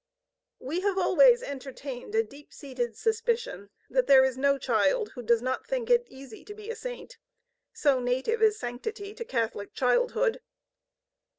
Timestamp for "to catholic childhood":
9.13-10.41